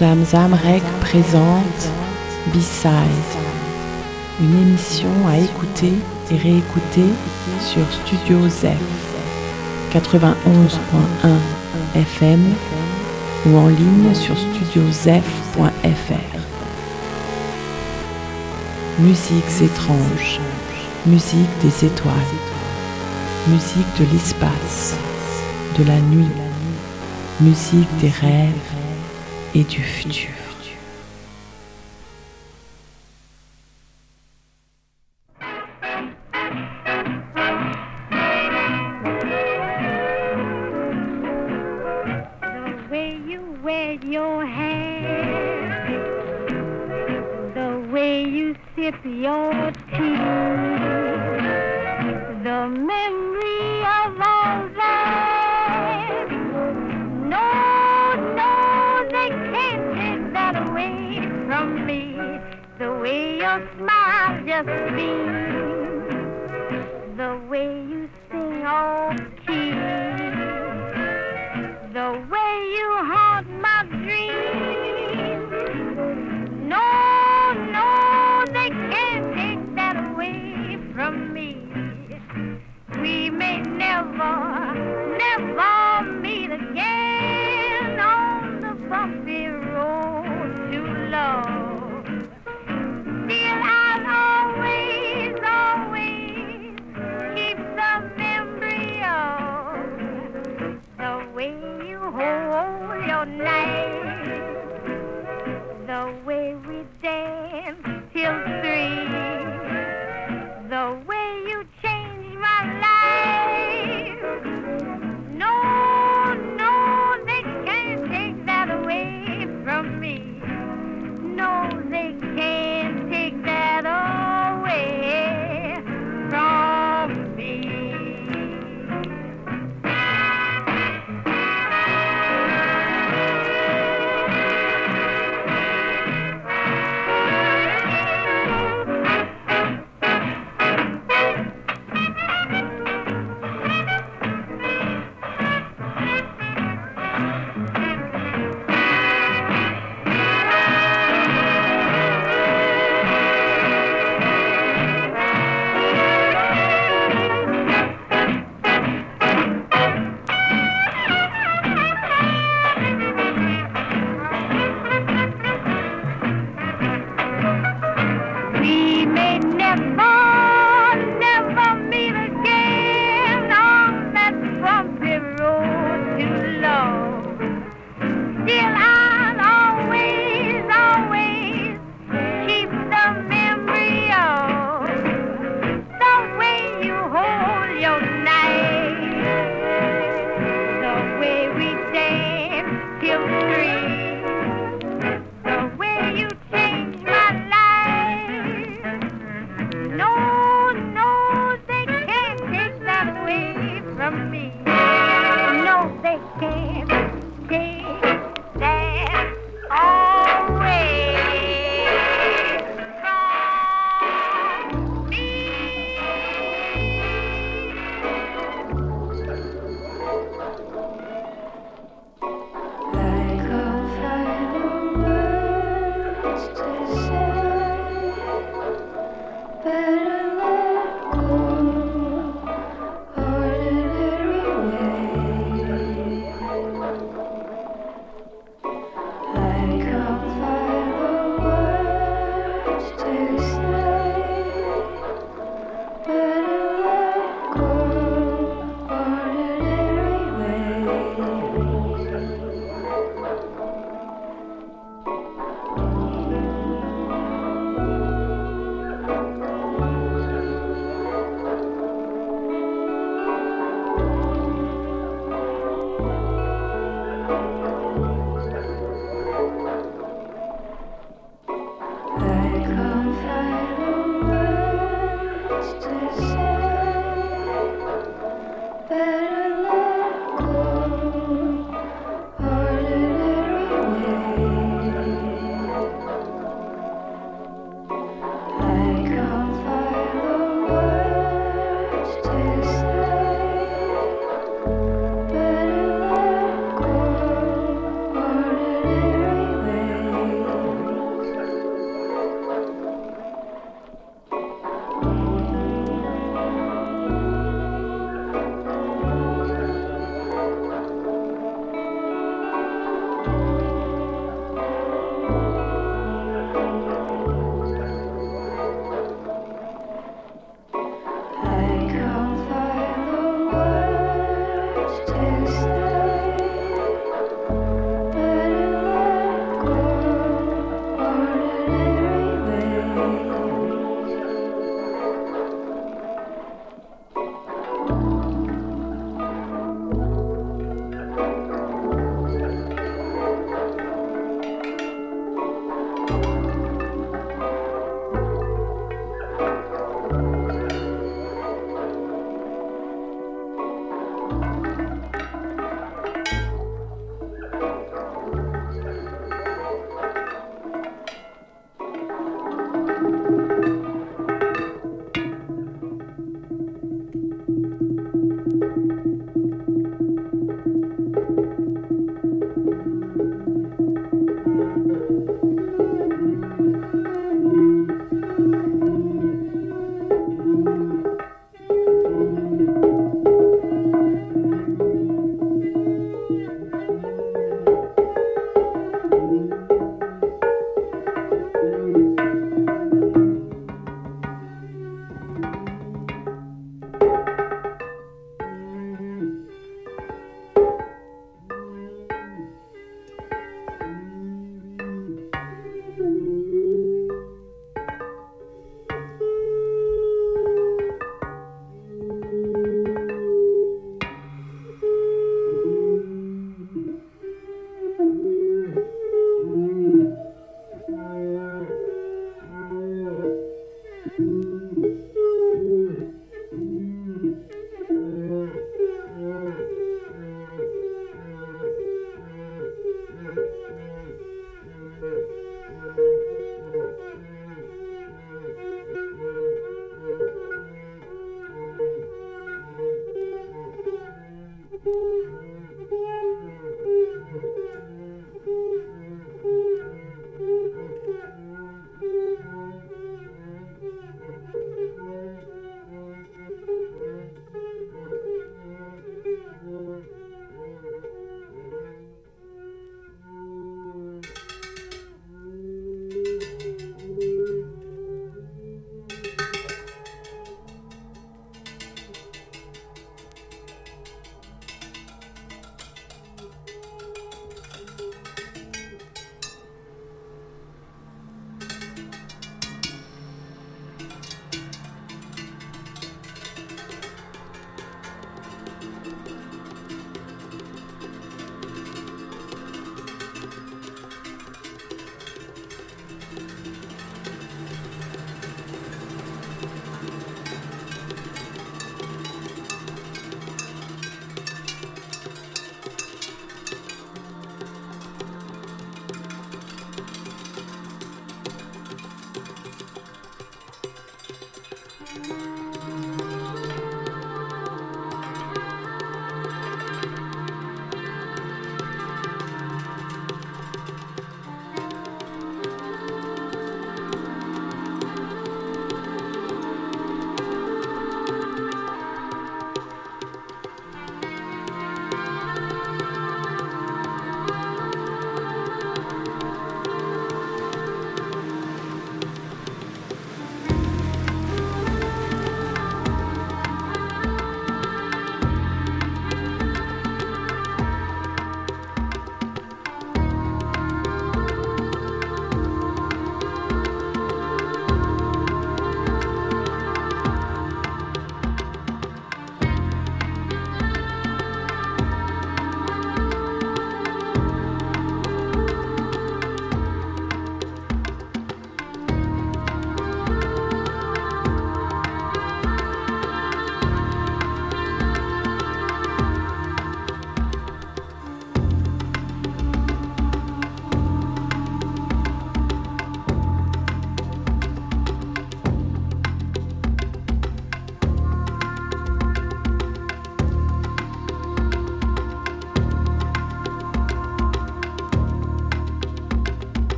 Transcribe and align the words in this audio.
Zamzam 0.00 0.56
présente 1.02 1.90
B-Side, 2.54 2.90
une 4.40 4.62
émission 4.62 5.10
à 5.28 5.36
écouter 5.36 5.92
et 6.30 6.36
réécouter 6.38 7.04
sur 7.60 7.84
Studio 7.92 8.48
Zef 8.48 8.80
91.1 9.92 10.32
FM 11.94 12.40
ou 13.44 13.58
en 13.58 13.68
ligne 13.68 14.14
sur 14.14 14.34
studiozef.fr. 14.38 15.70
Musiques 19.00 19.62
étranges, 19.62 20.40
musique 21.04 21.58
des 21.62 21.84
étoiles, 21.84 22.14
musique 23.48 23.98
de 23.98 24.06
l'espace, 24.14 24.96
de 25.78 25.84
la 25.84 26.00
nuit, 26.00 26.32
musique 27.42 27.94
des 28.00 28.08
rêves 28.08 28.69
et 29.54 29.64
du 29.64 29.82
futur. 29.82 30.39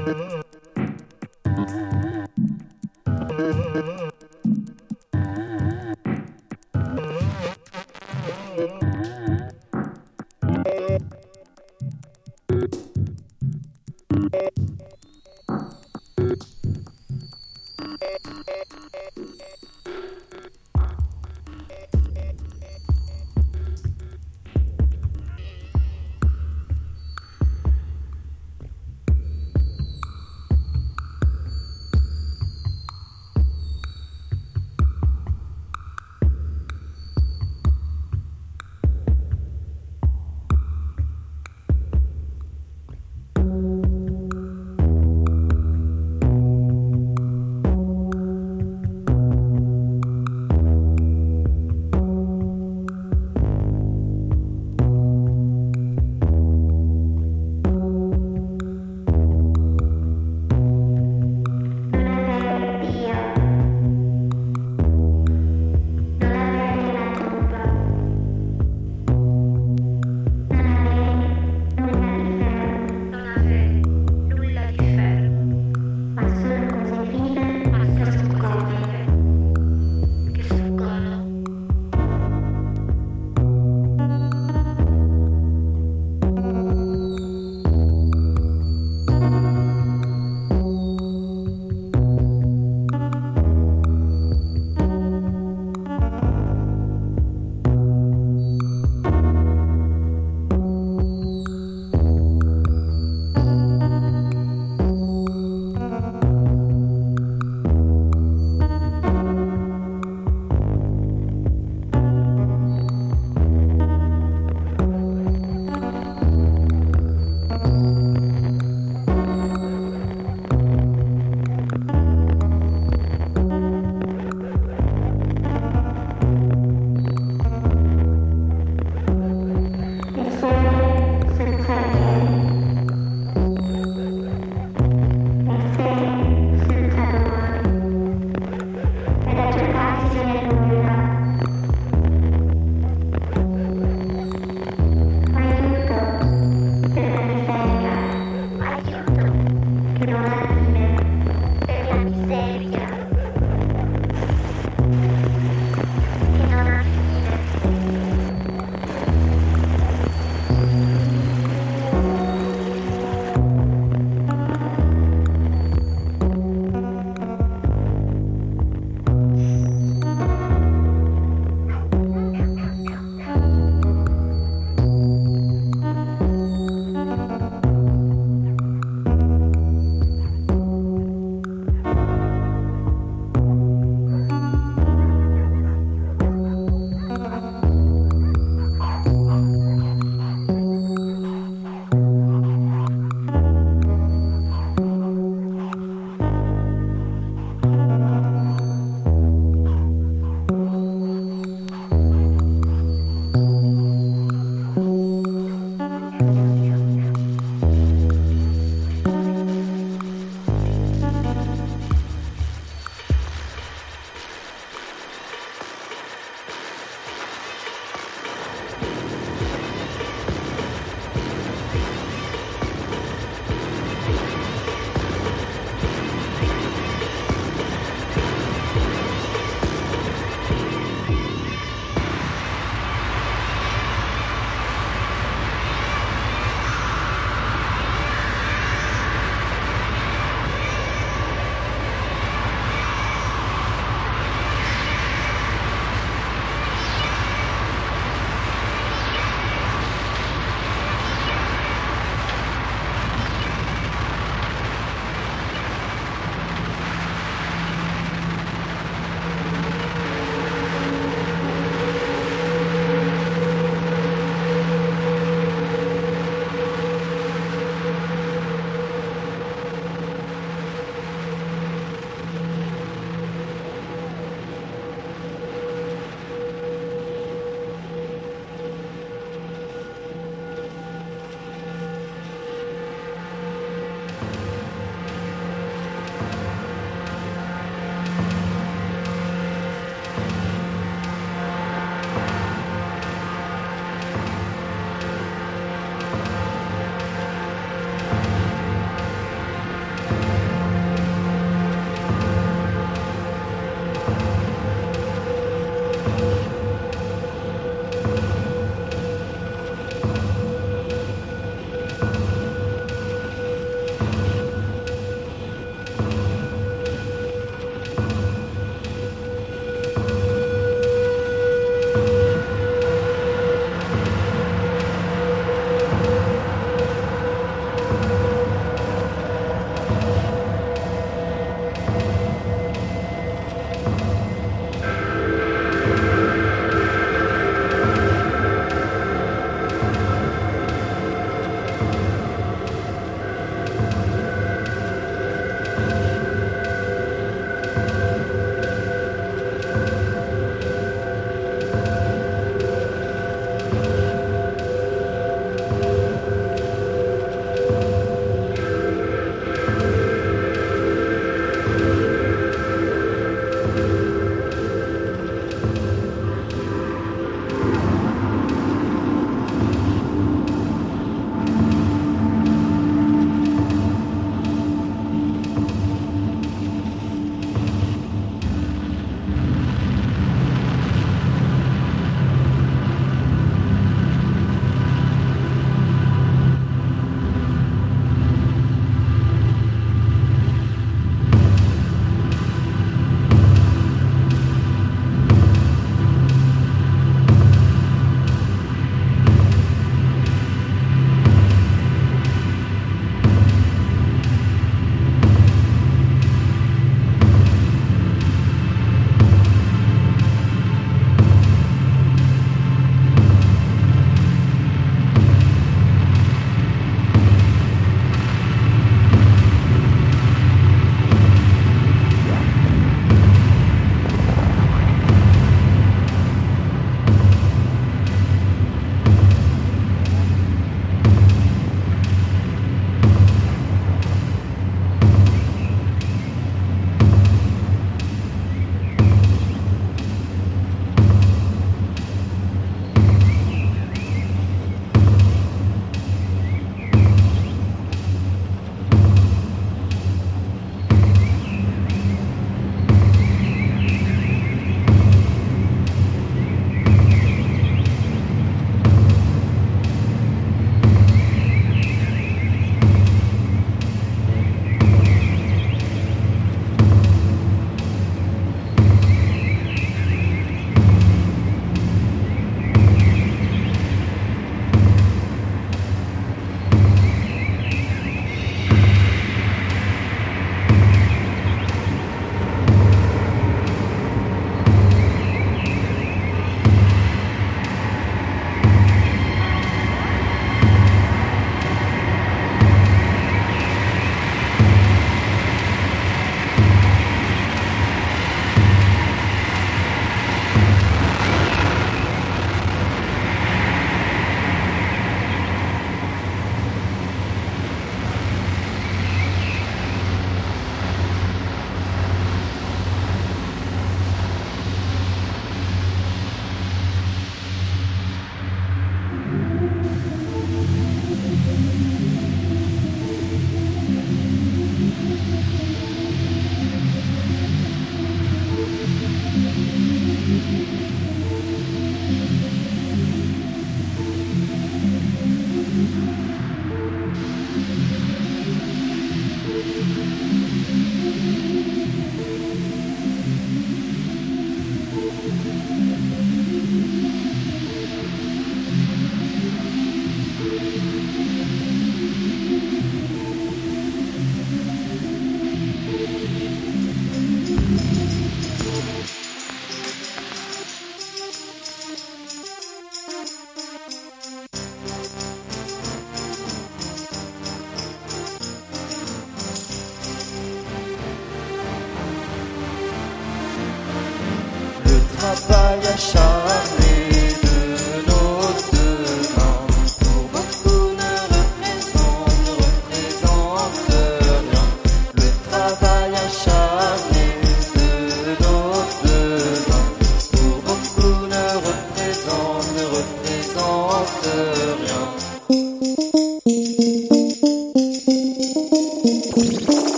Mm-hmm. 0.00 0.36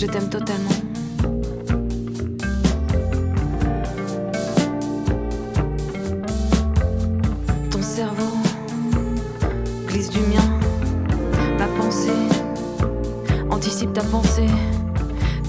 Je 0.00 0.06
t'aime 0.06 0.30
totalement. 0.30 0.70
Ton 7.70 7.82
cerveau 7.82 8.32
glisse 9.88 10.08
du 10.08 10.20
mien. 10.20 10.58
Ma 11.58 11.66
pensée 11.66 12.08
anticipe 13.50 13.92
ta 13.92 14.02
pensée. 14.04 14.46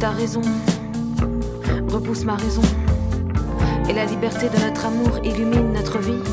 Ta 0.01 0.09
raison 0.09 0.41
repousse 1.87 2.25
ma 2.25 2.35
raison. 2.35 2.63
Et 3.87 3.93
la 3.93 4.03
liberté 4.03 4.49
de 4.49 4.65
notre 4.65 4.85
amour 4.85 5.17
illumine 5.23 5.71
notre 5.71 5.99
vie. 5.99 6.23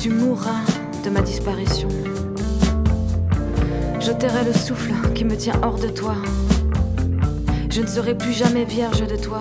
Tu 0.00 0.08
mourras 0.08 0.64
de 1.04 1.10
ma 1.10 1.20
disparition. 1.20 1.88
Le 4.20 4.52
souffle 4.52 4.92
qui 5.14 5.24
me 5.24 5.36
tient 5.36 5.54
hors 5.62 5.78
de 5.78 5.88
toi. 5.88 6.16
Je 7.70 7.80
ne 7.80 7.86
serai 7.86 8.16
plus 8.16 8.32
jamais 8.32 8.64
vierge 8.64 9.06
de 9.06 9.16
toi. 9.16 9.38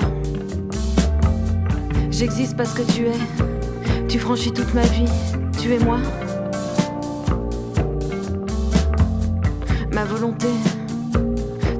J'existe 2.11 2.55
parce 2.55 2.73
que 2.73 2.83
tu 2.83 3.07
es. 3.07 4.07
Tu 4.07 4.19
franchis 4.19 4.51
toute 4.51 4.73
ma 4.75 4.83
vie. 4.83 5.05
Tu 5.59 5.73
es 5.73 5.79
moi. 5.79 5.97
Ma 9.91 10.05
volonté, 10.05 10.47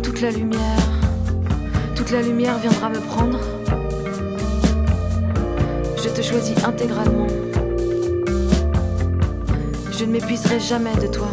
toute 0.01 0.21
la 0.21 0.31
lumière, 0.31 0.89
toute 1.95 2.11
la 2.11 2.21
lumière 2.23 2.57
viendra 2.57 2.89
me 2.89 2.99
prendre. 2.99 3.39
Je 6.03 6.09
te 6.09 6.21
choisis 6.21 6.63
intégralement. 6.63 7.27
Je 9.91 10.05
ne 10.05 10.11
m'épuiserai 10.11 10.59
jamais 10.59 10.95
de 10.95 11.07
toi. 11.07 11.29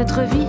Notre 0.00 0.22
vie. 0.22 0.39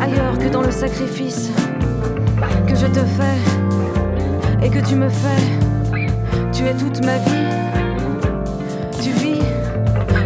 Ailleurs 0.00 0.38
que 0.38 0.48
dans 0.48 0.62
le 0.62 0.70
sacrifice 0.70 1.50
que 2.66 2.74
je 2.74 2.86
te 2.86 3.00
fais 3.00 4.64
et 4.64 4.70
que 4.70 4.78
tu 4.86 4.94
me 4.94 5.08
fais. 5.08 5.42
Tu 6.52 6.64
es 6.64 6.74
toute 6.74 7.04
ma 7.04 7.18
vie. 7.18 7.48
Tu 9.00 9.10
vis, 9.10 9.42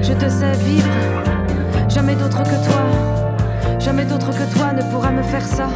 je 0.02 0.12
te 0.12 0.28
sais 0.28 0.52
vivre. 0.64 0.90
Jamais 1.88 2.14
d'autre 2.14 2.42
que 2.42 2.66
toi. 2.66 3.78
Jamais 3.78 4.04
d'autre 4.04 4.30
que 4.30 4.54
toi 4.54 4.72
ne 4.72 4.82
pourra 4.90 5.10
me 5.10 5.22
faire 5.22 5.44
ça. 5.44 5.68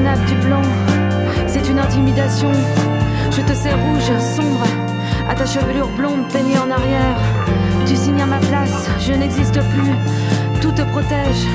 Du 0.00 0.34
blanc. 0.46 0.62
C'est 1.46 1.68
une 1.68 1.78
intimidation. 1.78 2.50
Je 3.30 3.40
te 3.42 3.54
sais 3.54 3.72
rouge, 3.72 4.18
sombre, 4.18 4.64
à 5.28 5.34
ta 5.34 5.46
chevelure 5.46 5.88
blonde 5.88 6.28
peignée 6.32 6.58
en 6.58 6.70
arrière. 6.70 7.16
Tu 7.86 7.94
signes 7.94 8.20
à 8.20 8.26
ma 8.26 8.38
place, 8.38 8.88
je 8.98 9.12
n'existe 9.12 9.60
plus. 9.70 10.60
Tout 10.60 10.72
te 10.72 10.82
protège. 10.82 11.46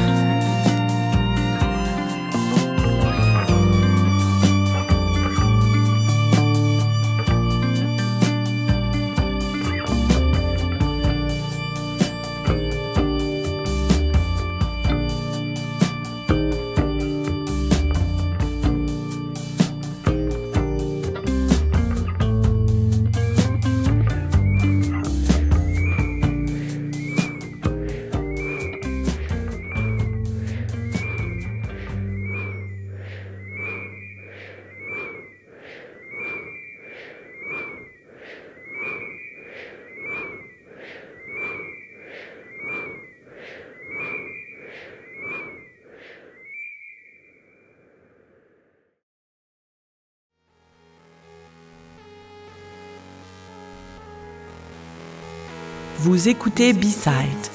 Vous 56.10 56.28
écoutez 56.28 56.74
B-Side. 56.74 57.52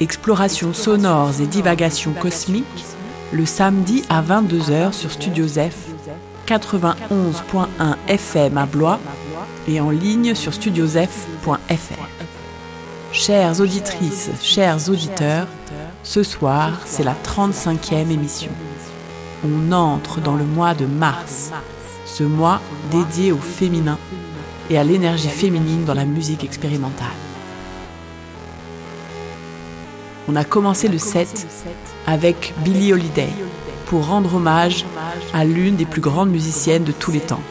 explorations 0.00 0.74
sonores 0.74 1.40
et 1.40 1.46
divagations 1.46 2.12
cosmiques, 2.12 2.84
le 3.32 3.46
samedi 3.46 4.04
à 4.10 4.20
22h 4.20 4.92
sur 4.92 5.10
Studio 5.10 5.46
Zef, 5.46 5.78
91.1 6.46 7.96
FM 8.06 8.58
à 8.58 8.66
Blois 8.66 9.00
et 9.66 9.80
en 9.80 9.88
ligne 9.88 10.34
sur 10.34 10.52
studiozef.fr. 10.52 11.58
Chères 13.12 13.60
auditrices, 13.62 14.28
chers 14.42 14.90
auditeurs, 14.90 15.46
ce 16.02 16.22
soir, 16.22 16.78
c'est 16.84 17.02
la 17.02 17.14
35e 17.24 18.10
émission. 18.10 18.52
On 19.42 19.72
entre 19.72 20.20
dans 20.20 20.36
le 20.36 20.44
mois 20.44 20.74
de 20.74 20.84
mars, 20.84 21.50
ce 22.04 22.24
mois 22.24 22.60
dédié 22.90 23.32
au 23.32 23.38
féminin 23.38 23.96
et 24.68 24.76
à 24.76 24.84
l'énergie 24.84 25.28
féminine 25.28 25.86
dans 25.86 25.94
la 25.94 26.04
musique 26.04 26.44
expérimentale. 26.44 27.25
On 30.28 30.34
a 30.34 30.44
commencé 30.44 30.88
le 30.88 30.98
set 30.98 31.46
avec 32.06 32.52
Billie 32.64 32.92
Holiday 32.92 33.28
pour 33.86 34.06
rendre 34.06 34.34
hommage 34.34 34.84
à 35.32 35.44
l'une 35.44 35.76
des 35.76 35.84
plus 35.84 36.00
grandes 36.00 36.30
musiciennes 36.30 36.84
de 36.84 36.92
tous 36.92 37.12
les 37.12 37.20
temps. 37.20 37.42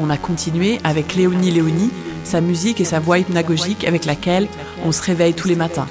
On 0.00 0.10
a 0.10 0.18
continué 0.18 0.78
avec 0.84 1.14
Léonie 1.14 1.50
Léonie, 1.50 1.90
sa 2.24 2.42
musique 2.42 2.80
et 2.82 2.84
sa 2.84 3.00
voix 3.00 3.18
hypnagogique 3.18 3.86
avec 3.86 4.04
laquelle 4.04 4.48
on 4.84 4.92
se 4.92 5.02
réveille 5.02 5.32
tous 5.32 5.48
les 5.48 5.56
matins. 5.56 5.86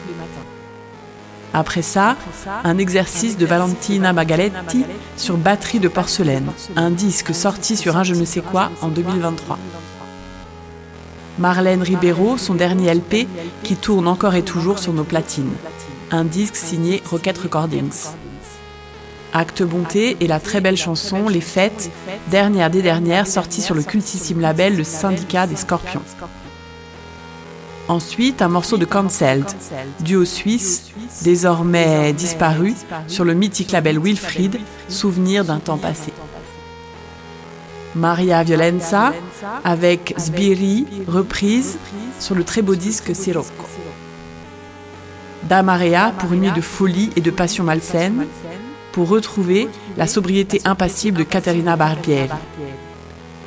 Après 1.53 1.81
ça, 1.81 2.17
un 2.63 2.77
exercice 2.77 3.37
de 3.37 3.45
Valentina 3.45 4.13
Magaletti 4.13 4.85
sur 5.17 5.37
Batterie 5.37 5.79
de 5.79 5.87
porcelaine, 5.87 6.51
un 6.75 6.91
disque 6.91 7.33
sorti 7.33 7.75
sur 7.77 7.97
un 7.97 8.03
je 8.03 8.13
ne 8.13 8.25
sais 8.25 8.41
quoi 8.41 8.71
en 8.81 8.89
2023. 8.89 9.57
Marlène 11.37 11.81
Ribeiro, 11.81 12.37
son 12.37 12.55
dernier 12.55 12.93
LP, 12.93 13.27
qui 13.63 13.75
tourne 13.75 14.07
encore 14.07 14.35
et 14.35 14.43
toujours 14.43 14.79
sur 14.79 14.93
nos 14.93 15.03
platines. 15.03 15.51
Un 16.11 16.23
disque 16.23 16.55
signé 16.55 17.01
Rocket 17.09 17.37
Recordings. 17.37 18.09
Acte 19.33 19.63
Bonté 19.63 20.15
et 20.21 20.27
la 20.27 20.39
très 20.39 20.61
belle 20.61 20.77
chanson 20.77 21.27
Les 21.27 21.41
Fêtes, 21.41 21.91
dernière 22.31 22.69
des 22.69 22.81
dernières, 22.81 23.27
sortie 23.27 23.61
sur 23.61 23.75
le 23.75 23.83
cultissime 23.83 24.39
label 24.39 24.77
Le 24.77 24.85
Syndicat 24.85 25.45
des 25.45 25.57
Scorpions. 25.57 26.01
Ensuite, 27.87 28.41
un 28.41 28.47
morceau 28.47 28.77
de 28.77 28.85
Cancelled, 28.85 29.45
duo 29.99 30.25
suisse, 30.25 30.93
désormais 31.23 32.13
disparu, 32.13 32.73
sur 33.07 33.25
le 33.25 33.33
mythique 33.33 33.71
label 33.71 33.99
Wilfried, 33.99 34.57
souvenir 34.87 35.43
d'un 35.43 35.59
temps 35.59 35.77
passé. 35.77 36.13
Maria 37.95 38.43
Violenza 38.43 39.13
avec 39.63 40.13
Sbiri, 40.17 40.85
reprise 41.07 41.77
sur 42.19 42.35
le 42.35 42.43
très 42.43 42.61
beau 42.61 42.75
disque 42.75 43.15
Sirocco. 43.15 43.65
Damarea 45.43 46.13
pour 46.17 46.33
une 46.33 46.41
nuit 46.41 46.51
de 46.51 46.61
folie 46.61 47.11
et 47.15 47.21
de 47.21 47.31
passion 47.31 47.63
malsaine, 47.63 48.25
pour 48.91 49.09
retrouver 49.09 49.69
la 49.97 50.07
sobriété 50.07 50.61
impassible 50.65 51.19
de 51.19 51.23
Caterina 51.23 51.75
Barbieri. 51.75 52.29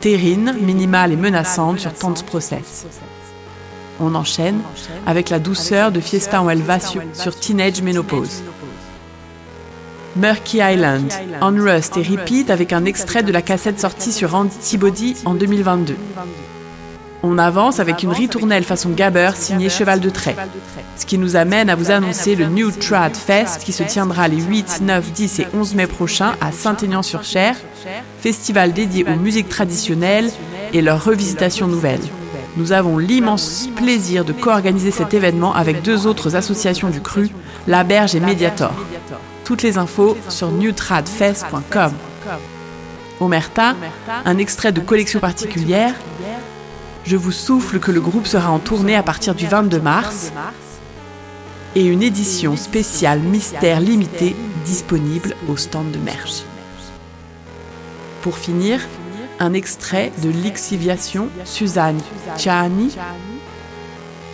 Terrine, 0.00 0.54
minimale 0.60 1.12
et 1.12 1.16
menaçante 1.16 1.80
sur 1.80 1.92
Tons 1.92 2.14
Process. 2.26 2.86
On 4.00 4.14
enchaîne 4.14 4.60
avec 5.06 5.28
la 5.28 5.40
douceur 5.40 5.90
de 5.90 6.00
Fiesta 6.00 6.40
en 6.40 6.48
Elva 6.48 6.78
sur 6.80 7.38
Teenage 7.38 7.82
Menopause. 7.82 8.42
Murky 10.16 10.58
Island, 10.58 11.12
On 11.40 11.54
Rust 11.54 11.96
et 11.96 12.02
Repeat 12.02 12.50
avec 12.50 12.72
un 12.72 12.84
extrait 12.84 13.22
de 13.22 13.32
la 13.32 13.42
cassette 13.42 13.80
sortie 13.80 14.12
sur 14.12 14.34
Antibody 14.34 15.16
en 15.24 15.34
2022. 15.34 15.96
On 17.22 17.36
avance 17.36 17.80
avec 17.80 18.02
une 18.02 18.12
ritournelle 18.12 18.64
façon 18.64 18.90
Gabber 18.90 19.30
signée 19.34 19.68
Cheval 19.68 20.00
de 20.00 20.08
Trait. 20.08 20.36
Ce 20.96 21.04
qui 21.04 21.18
nous 21.18 21.36
amène 21.36 21.68
à 21.68 21.74
vous 21.74 21.90
annoncer 21.90 22.36
le 22.36 22.46
New 22.46 22.70
Trad 22.70 23.16
Fest 23.16 23.62
qui 23.64 23.72
se 23.72 23.82
tiendra 23.82 24.28
les 24.28 24.40
8, 24.40 24.80
9, 24.82 25.12
10 25.12 25.38
et 25.40 25.46
11 25.54 25.74
mai 25.74 25.86
prochains 25.86 26.34
à 26.40 26.52
Saint-Aignan-sur-Cher, 26.52 27.56
festival 28.20 28.72
dédié 28.72 29.04
aux 29.04 29.16
musiques 29.16 29.48
traditionnelles 29.48 30.30
et 30.72 30.80
leur 30.80 31.04
revisitation 31.04 31.66
nouvelle. 31.66 32.00
Nous 32.56 32.72
avons 32.72 32.98
l'immense 32.98 33.68
plaisir 33.76 34.24
de 34.24 34.32
co-organiser 34.32 34.90
cet 34.90 35.14
événement 35.14 35.54
avec 35.54 35.82
deux 35.82 36.06
autres 36.06 36.34
associations 36.34 36.88
du 36.88 37.00
cru, 37.00 37.30
La 37.66 37.84
Berge 37.84 38.14
et 38.14 38.20
Mediator. 38.20 38.72
Toutes 39.48 39.62
les 39.62 39.78
infos 39.78 40.14
sur 40.28 40.50
newtradfest.com. 40.50 41.92
Omerta, 43.18 43.76
un 44.26 44.36
extrait 44.36 44.72
de 44.72 44.80
collection 44.80 45.20
particulière. 45.20 45.94
Je 47.04 47.16
vous 47.16 47.32
souffle 47.32 47.78
que 47.78 47.90
le 47.90 48.02
groupe 48.02 48.26
sera 48.26 48.50
en 48.50 48.58
tournée 48.58 48.94
à 48.94 49.02
partir 49.02 49.34
du 49.34 49.46
22 49.46 49.80
mars 49.80 50.32
et 51.74 51.86
une 51.86 52.02
édition 52.02 52.58
spéciale 52.58 53.20
mystère 53.20 53.80
limitée 53.80 54.36
disponible 54.66 55.34
au 55.48 55.56
stand 55.56 55.92
de 55.92 55.98
merch. 55.98 56.42
Pour 58.20 58.36
finir, 58.36 58.82
un 59.40 59.54
extrait 59.54 60.12
de 60.22 60.28
Lixiviation 60.28 61.30
Suzanne 61.46 62.02
Ciani, 62.36 62.94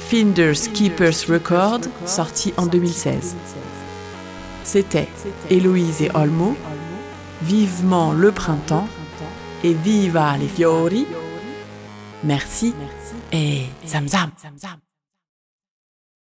Finders 0.09 0.73
Keepers 0.75 1.29
Record, 1.29 1.83
sorti 2.05 2.53
en 2.57 2.67
2016. 2.67 3.37
C'était 4.65 5.09
Héloïse 5.51 6.03
et 6.03 6.11
Olmo, 6.15 6.57
Vivement 7.43 8.13
le 8.13 8.33
printemps 8.33 8.89
et 9.63 9.75
Viva 9.75 10.37
les 10.39 10.49
fiori. 10.49 11.07
Merci 12.25 12.75
et 13.33 13.67
zam 13.87 14.09
zam. 14.09 14.31